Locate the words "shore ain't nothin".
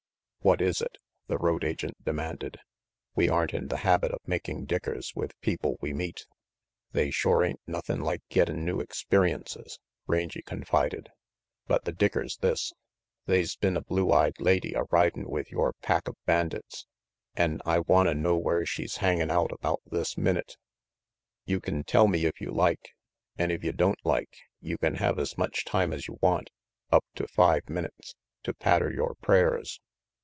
7.11-8.01